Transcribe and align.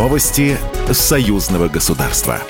Новости 0.00 0.56
союзного 0.90 1.68
государства. 1.68 2.40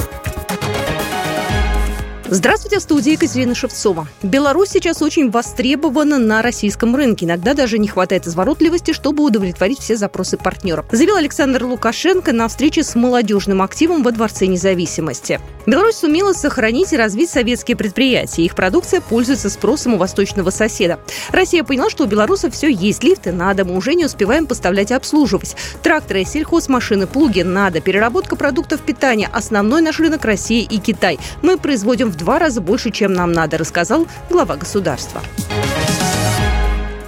Здравствуйте, 2.29 2.79
в 2.79 2.83
студии 2.83 3.15
Екатерина 3.15 3.57
Шевцова. 3.57 4.07
Беларусь 4.23 4.69
сейчас 4.69 5.03
очень 5.03 5.33
востребована 5.33 6.19
на 6.19 6.43
российском 6.43 6.95
рынке. 6.95 7.27
Иногда 7.27 7.55
даже 7.55 7.81
не 7.81 7.89
хватает 7.89 8.29
изворотливости, 8.29 8.93
чтобы 8.93 9.25
удовлетворить 9.25 9.81
все 9.81 9.97
запросы 9.97 10.37
партнеров. 10.37 10.87
Заявил 10.93 11.17
Александр 11.17 11.65
Лукашенко 11.65 12.33
на 12.33 12.47
встрече 12.47 12.85
с 12.85 12.95
молодежным 12.95 13.63
активом 13.63 14.05
во 14.05 14.13
Дворце 14.13 14.47
независимости. 14.47 15.41
Беларусь 15.67 15.97
сумела 15.97 16.33
сохранить 16.33 16.93
и 16.93 16.97
развить 16.97 17.31
советские 17.31 17.77
предприятия. 17.77 18.43
Их 18.43 18.55
продукция 18.55 19.01
пользуется 19.01 19.51
спросом 19.51 19.95
у 19.95 19.97
восточного 19.99 20.51
соседа. 20.51 20.99
Россия 21.31 21.65
поняла, 21.65 21.91
что 21.91 22.05
у 22.05 22.07
белорусов 22.07 22.55
все 22.55 22.69
есть. 22.69 23.05
Лифты 23.05 23.33
надо, 23.33 23.65
мы 23.65 23.77
уже 23.77 23.95
не 23.95 24.05
успеваем 24.05 24.47
поставлять 24.47 24.91
и 24.91 24.95
обслуживать. 24.95 25.57
Тракторы, 25.83 26.25
сельхозмашины, 26.25 27.07
плуги 27.07 27.43
надо. 27.43 27.81
Переработка 27.81 28.37
продуктов 28.37 28.81
питания. 28.81 29.29
Основной 29.33 29.83
наш 29.83 30.01
рынок 30.01 30.25
Россия 30.25 30.67
и 30.67 30.79
Китай. 30.79 31.19
Мы 31.43 31.59
производим 31.59 32.11
в 32.11 32.17
два 32.17 32.39
раза 32.39 32.61
больше, 32.61 32.91
чем 32.91 33.13
нам 33.13 33.33
надо, 33.33 33.59
рассказал 33.59 34.07
глава 34.29 34.57
государства. 34.57 35.21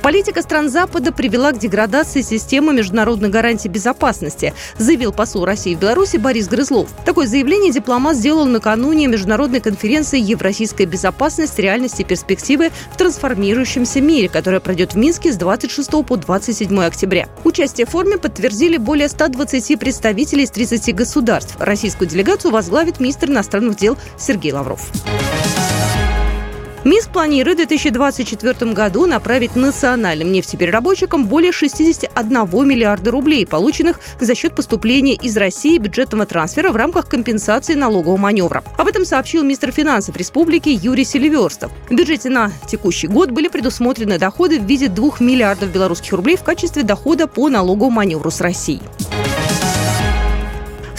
Политика 0.02 0.42
стран 0.42 0.68
Запада 0.68 1.12
привела 1.12 1.52
к 1.52 1.58
деградации 1.58 2.22
системы 2.22 2.74
международной 2.74 3.28
гарантии 3.28 3.68
безопасности, 3.68 4.52
заявил 4.76 5.12
посол 5.12 5.44
России 5.44 5.76
в 5.76 5.78
Беларуси 5.78 6.16
Борис 6.16 6.48
Грызлов. 6.48 6.88
Такое 7.04 7.28
заявление 7.28 7.72
дипломат 7.72 8.16
сделал 8.16 8.44
накануне 8.46 9.06
международной 9.06 9.60
конференции 9.60 10.18
«Евразийская 10.18 10.88
безопасность. 10.88 11.56
Реальности 11.60 12.02
и 12.02 12.04
перспективы 12.04 12.70
в 12.92 12.96
трансформирующемся 12.96 14.00
мире», 14.00 14.28
которая 14.28 14.58
пройдет 14.58 14.94
в 14.94 14.96
Минске 14.96 15.32
с 15.32 15.36
26 15.36 16.04
по 16.04 16.16
27 16.16 16.82
октября. 16.82 17.28
Участие 17.44 17.86
в 17.86 17.90
форуме 17.90 18.18
подтвердили 18.18 18.78
более 18.78 19.08
120 19.08 19.78
представителей 19.78 20.42
из 20.42 20.50
30 20.50 20.96
государств. 20.96 21.54
Российскую 21.60 22.08
делегацию 22.08 22.50
возглавит 22.50 22.98
министр 22.98 23.30
иностранных 23.30 23.76
дел 23.76 23.96
Сергей 24.18 24.52
Лавров. 24.52 24.90
МИС 26.84 27.06
планирует 27.06 27.58
в 27.58 27.66
2024 27.68 28.72
году 28.72 29.06
направить 29.06 29.54
национальным 29.54 30.32
нефтепереработчикам 30.32 31.26
более 31.26 31.52
61 31.52 32.68
миллиарда 32.68 33.12
рублей, 33.12 33.46
полученных 33.46 34.00
за 34.18 34.34
счет 34.34 34.56
поступления 34.56 35.14
из 35.14 35.36
России 35.36 35.78
бюджетного 35.78 36.26
трансфера 36.26 36.72
в 36.72 36.76
рамках 36.76 37.08
компенсации 37.08 37.74
налогового 37.74 38.16
маневра. 38.16 38.64
Об 38.76 38.88
этом 38.88 39.04
сообщил 39.04 39.44
министр 39.44 39.70
финансов 39.70 40.16
республики 40.16 40.70
Юрий 40.70 41.04
Селиверстов. 41.04 41.70
В 41.88 41.94
бюджете 41.94 42.30
на 42.30 42.50
текущий 42.66 43.06
год 43.06 43.30
были 43.30 43.46
предусмотрены 43.46 44.18
доходы 44.18 44.58
в 44.58 44.64
виде 44.64 44.88
2 44.88 45.18
миллиардов 45.20 45.70
белорусских 45.70 46.12
рублей 46.14 46.36
в 46.36 46.42
качестве 46.42 46.82
дохода 46.82 47.28
по 47.28 47.48
налоговому 47.48 47.92
маневру 47.92 48.32
с 48.32 48.40
Россией. 48.40 48.82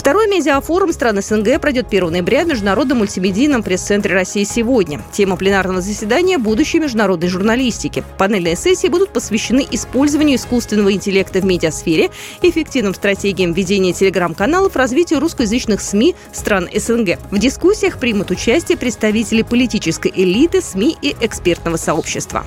Второй 0.03 0.27
медиафорум 0.27 0.91
стран 0.91 1.21
СНГ 1.21 1.61
пройдет 1.61 1.87
1 1.87 2.11
ноября 2.11 2.43
в 2.43 2.47
Международном 2.49 2.97
мультимедийном 2.97 3.63
пресс-центре 3.63 4.13
России 4.13 4.43
сегодня. 4.43 5.01
Тема 5.13 5.37
пленарного 5.37 5.79
заседания– 5.79 6.37
будущее 6.39 6.81
международной 6.81 7.29
журналистики. 7.29 8.03
Панельные 8.17 8.57
сессии 8.57 8.89
будут 8.89 9.13
посвящены 9.13 9.65
использованию 9.71 10.35
искусственного 10.35 10.91
интеллекта 10.91 11.39
в 11.39 11.45
медиасфере, 11.45 12.09
эффективным 12.41 12.93
стратегиям 12.93 13.53
ведения 13.53 13.93
телеграм-каналов, 13.93 14.75
развитию 14.75 15.21
русскоязычных 15.21 15.79
СМИ 15.79 16.17
стран 16.33 16.67
СНГ. 16.75 17.19
В 17.31 17.37
дискуссиях 17.37 17.97
примут 17.97 18.29
участие 18.29 18.77
представители 18.77 19.41
политической 19.41 20.11
элиты, 20.13 20.61
СМИ 20.61 20.97
и 21.01 21.15
экспертного 21.21 21.77
сообщества. 21.77 22.45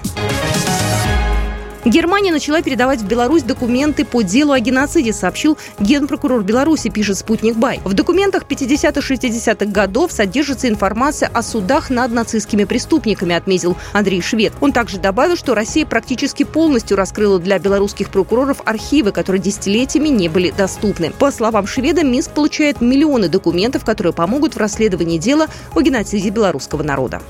Германия 1.86 2.32
начала 2.32 2.62
передавать 2.62 3.00
в 3.00 3.06
Беларусь 3.06 3.44
документы 3.44 4.04
по 4.04 4.22
делу 4.22 4.50
о 4.50 4.58
геноциде, 4.58 5.12
сообщил 5.12 5.56
генпрокурор 5.78 6.42
Беларуси, 6.42 6.90
пишет 6.90 7.16
«Спутник 7.16 7.54
Бай». 7.54 7.80
В 7.84 7.94
документах 7.94 8.42
50-60-х 8.42 9.66
годов 9.66 10.10
содержится 10.10 10.68
информация 10.68 11.30
о 11.32 11.44
судах 11.44 11.88
над 11.88 12.10
нацистскими 12.10 12.64
преступниками, 12.64 13.36
отметил 13.36 13.76
Андрей 13.92 14.20
Швед. 14.20 14.52
Он 14.60 14.72
также 14.72 14.98
добавил, 14.98 15.36
что 15.36 15.54
Россия 15.54 15.86
практически 15.86 16.42
полностью 16.42 16.96
раскрыла 16.96 17.38
для 17.38 17.60
белорусских 17.60 18.10
прокуроров 18.10 18.62
архивы, 18.64 19.12
которые 19.12 19.40
десятилетиями 19.40 20.08
не 20.08 20.28
были 20.28 20.50
доступны. 20.50 21.12
По 21.16 21.30
словам 21.30 21.68
Шведа, 21.68 22.02
Минск 22.02 22.32
получает 22.32 22.80
миллионы 22.80 23.28
документов, 23.28 23.84
которые 23.84 24.12
помогут 24.12 24.54
в 24.54 24.58
расследовании 24.58 25.18
дела 25.18 25.46
о 25.72 25.82
геноциде 25.82 26.30
белорусского 26.30 26.82
народа. 26.82 27.22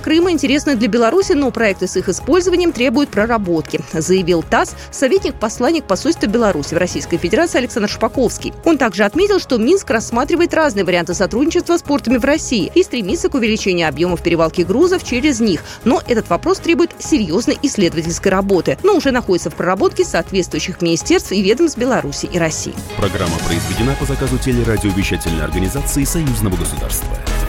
Крыма 0.00 0.30
интересны 0.30 0.76
для 0.76 0.88
Беларуси, 0.88 1.32
но 1.32 1.50
проекты 1.50 1.86
с 1.86 1.96
их 1.96 2.08
использованием 2.08 2.72
требуют 2.72 3.10
проработки, 3.10 3.80
заявил 3.92 4.42
ТАСС 4.42 4.74
советник-посланник 4.90 5.84
посольства 5.84 6.26
Беларуси 6.26 6.74
в 6.74 6.78
Российской 6.78 7.18
Федерации 7.18 7.58
Александр 7.58 7.88
Шпаковский. 7.88 8.54
Он 8.64 8.78
также 8.78 9.04
отметил, 9.04 9.38
что 9.38 9.58
Минск 9.58 9.90
рассматривает 9.90 10.54
разные 10.54 10.84
варианты 10.84 11.14
сотрудничества 11.14 11.76
с 11.76 11.82
портами 11.82 12.16
в 12.16 12.24
России 12.24 12.72
и 12.74 12.82
стремится 12.82 13.28
к 13.28 13.34
увеличению 13.34 13.88
объемов 13.88 14.22
перевалки 14.22 14.62
грузов 14.62 15.04
через 15.04 15.38
них. 15.40 15.62
Но 15.84 16.02
этот 16.06 16.30
вопрос 16.30 16.58
требует 16.58 16.90
серьезной 16.98 17.58
исследовательской 17.62 18.32
работы, 18.32 18.78
но 18.82 18.96
уже 18.96 19.10
находится 19.10 19.50
в 19.50 19.54
проработке 19.54 20.04
соответствующих 20.04 20.80
министерств 20.80 21.32
и 21.32 21.42
ведомств 21.42 21.78
Беларуси 21.78 22.28
и 22.32 22.38
России. 22.38 22.74
Программа 22.96 23.36
произведена 23.46 23.94
по 23.98 24.06
заказу 24.06 24.38
телерадиовещательной 24.38 25.44
организации 25.44 26.04
Союзного 26.04 26.56
государства. 26.56 27.08